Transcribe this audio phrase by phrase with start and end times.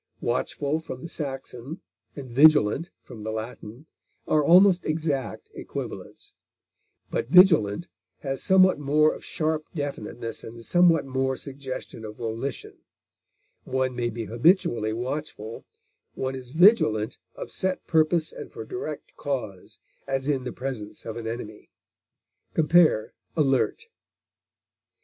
[0.21, 1.79] Watchful, from the Saxon,
[2.15, 3.85] and vigilant, from the Latin,
[4.27, 6.33] are almost exact equivalents;
[7.11, 7.87] but vigilant
[8.21, 12.79] has somewhat more of sharp definiteness and somewhat more suggestion of volition;
[13.63, 15.65] one may be habitually watchful;
[16.15, 19.77] one is vigilant of set purpose and for direct cause,
[20.07, 21.69] as in the presence of an enemy.
[22.55, 23.83] Compare ALERT.